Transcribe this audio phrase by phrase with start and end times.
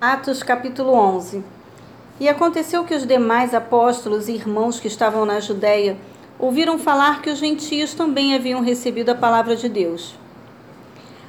[0.00, 1.42] Atos capítulo 11
[2.18, 5.96] E aconteceu que os demais apóstolos e irmãos que estavam na Judéia
[6.36, 10.16] ouviram falar que os gentios também haviam recebido a palavra de Deus.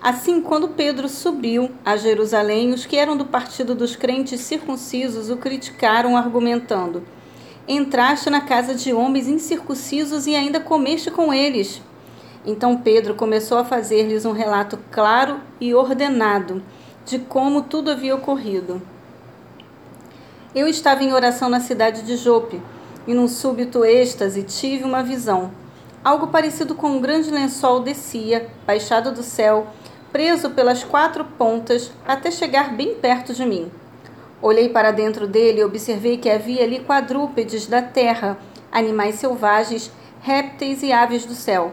[0.00, 5.38] Assim, quando Pedro subiu a Jerusalém, os que eram do partido dos crentes circuncisos o
[5.38, 7.02] criticaram, argumentando:
[7.66, 11.82] Entraste na casa de homens incircuncisos e ainda comeste com eles.
[12.46, 16.62] Então Pedro começou a fazer-lhes um relato claro e ordenado
[17.10, 18.80] de como tudo havia ocorrido.
[20.54, 22.62] Eu estava em oração na cidade de Jope
[23.04, 25.50] e, num súbito êxtase, tive uma visão.
[26.04, 29.66] Algo parecido com um grande lençol descia, baixado do céu,
[30.12, 33.72] preso pelas quatro pontas, até chegar bem perto de mim.
[34.40, 38.38] Olhei para dentro dele e observei que havia ali quadrúpedes da terra,
[38.70, 41.72] animais selvagens, répteis e aves do céu.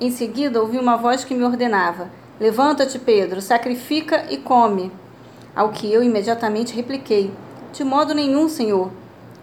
[0.00, 4.90] Em seguida, ouvi uma voz que me ordenava: Levanta-te, Pedro, sacrifica e come.
[5.54, 7.30] Ao que eu imediatamente repliquei:
[7.72, 8.90] De modo nenhum, Senhor,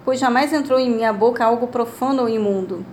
[0.04, 2.84] pois jamais entrou em minha boca algo profano ou imundo.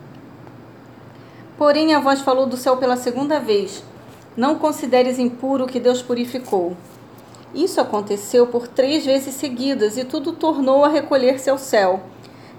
[1.56, 3.82] Porém, a voz falou do céu pela segunda vez:
[4.36, 6.76] Não consideres impuro o que Deus purificou.
[7.54, 12.00] Isso aconteceu por três vezes seguidas e tudo tornou a recolher-se ao céu.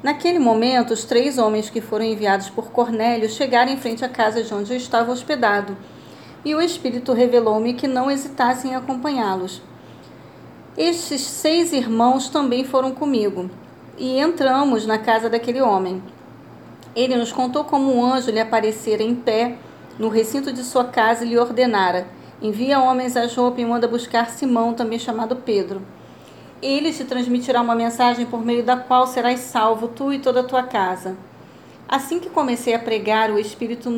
[0.01, 4.43] Naquele momento, os três homens que foram enviados por Cornélio chegaram em frente à casa
[4.43, 5.77] de onde eu estava hospedado
[6.47, 9.61] e o Espírito revelou-me que não hesitasse em acompanhá-los.
[10.77, 13.49] Estes seis irmãos também foram comigo,
[13.97, 16.01] e entramos na casa daquele homem.
[16.95, 19.57] Ele nos contou como um anjo lhe aparecera em pé
[19.99, 22.07] no recinto de sua casa e lhe ordenara:
[22.41, 25.81] Envia homens a Jope e manda buscar Simão, também chamado Pedro.
[26.61, 30.45] Ele te transmitirá uma mensagem por meio da qual serás salvo, tu e toda a
[30.45, 31.17] tua casa.
[31.89, 33.89] Assim que comecei a pregar, o Espírito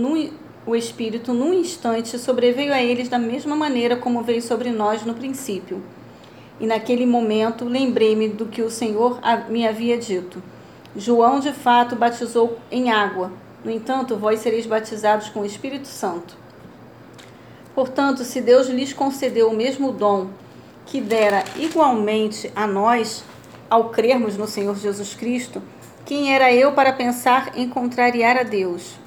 [0.69, 5.15] o Espírito, num instante, sobreveio a eles da mesma maneira como veio sobre nós no
[5.15, 5.81] princípio.
[6.59, 10.43] E naquele momento lembrei-me do que o Senhor me havia dito.
[10.95, 13.31] João, de fato, batizou em água.
[13.65, 16.37] No entanto, vós sereis batizados com o Espírito Santo.
[17.73, 20.27] Portanto, se Deus lhes concedeu o mesmo dom
[20.85, 23.23] que dera igualmente a nós,
[23.67, 25.63] ao crermos no Senhor Jesus Cristo,
[26.05, 28.99] quem era eu para pensar em contrariar a Deus?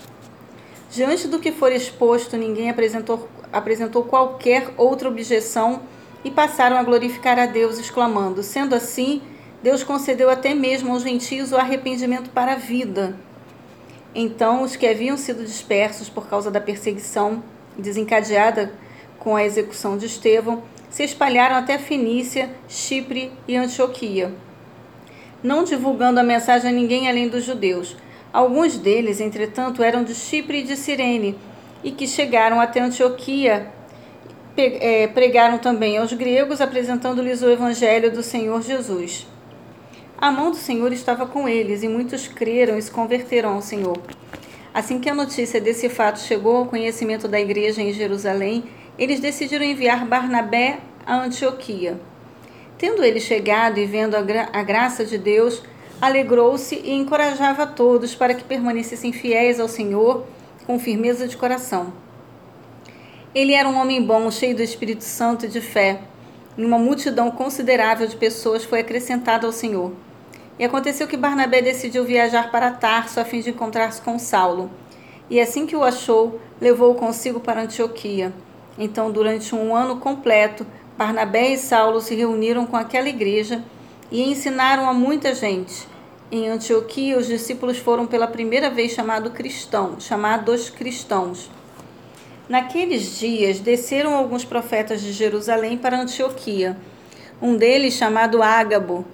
[0.92, 5.80] Diante do que for exposto, ninguém apresentou, apresentou qualquer outra objeção
[6.22, 9.22] e passaram a glorificar a Deus, exclamando: Sendo assim,
[9.62, 13.16] Deus concedeu até mesmo aos gentios o arrependimento para a vida.
[14.14, 17.42] Então, os que haviam sido dispersos por causa da perseguição
[17.74, 18.74] desencadeada
[19.18, 24.30] com a execução de Estevão se espalharam até Fenícia, Chipre e Antioquia,
[25.42, 27.96] não divulgando a mensagem a ninguém além dos judeus
[28.32, 31.38] Alguns deles, entretanto, eram de Chipre e de Cirene,
[31.84, 33.66] e que chegaram até Antioquia,
[34.56, 39.26] é, pregaram também aos gregos, apresentando-lhes o evangelho do Senhor Jesus.
[40.16, 44.00] A mão do Senhor estava com eles, e muitos creram e se converteram ao Senhor.
[44.72, 48.64] Assim que a notícia desse fato chegou ao conhecimento da igreja em Jerusalém,
[48.98, 52.00] eles decidiram enviar Barnabé a Antioquia.
[52.78, 55.62] Tendo ele chegado e vendo a, gra a graça de Deus,
[56.02, 60.26] alegrou-se e encorajava a todos para que permanecessem fiéis ao Senhor
[60.66, 61.92] com firmeza de coração.
[63.32, 66.00] Ele era um homem bom, cheio do Espírito Santo e de fé.
[66.58, 69.92] E uma multidão considerável de pessoas foi acrescentada ao Senhor.
[70.58, 74.72] E aconteceu que Barnabé decidiu viajar para Tarso a fim de encontrar-se com Saulo.
[75.30, 78.32] E assim que o achou, levou-o consigo para Antioquia.
[78.76, 80.66] Então, durante um ano completo,
[80.98, 83.62] Barnabé e Saulo se reuniram com aquela igreja
[84.12, 85.90] e ensinaram a muita gente
[86.34, 91.50] em Antioquia, os discípulos foram pela primeira vez chamado cristão, chamados cristãos.
[92.48, 96.74] Naqueles dias, desceram alguns profetas de Jerusalém para Antioquia.
[97.40, 99.04] Um deles, chamado Ágabo,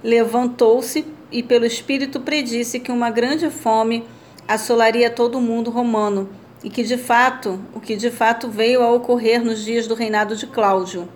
[0.00, 4.04] levantou-se e, pelo Espírito, predisse que uma grande fome
[4.46, 6.28] assolaria todo o mundo romano
[6.62, 10.36] e que, de fato, o que de fato veio a ocorrer nos dias do reinado
[10.36, 11.08] de Cláudio.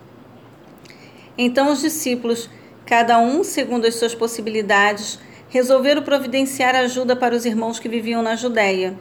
[1.39, 2.51] Então os discípulos,
[2.89, 5.19] cada um segundo as suas possibilidades,
[5.51, 8.97] resolveram providenciar ajuda para os irmãos que viviam na Judéia.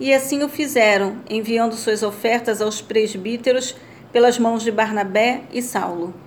[0.00, 3.76] E assim o fizeram, enviando suas ofertas aos presbíteros
[4.12, 6.12] pelas mãos de Barnabé e Saulo.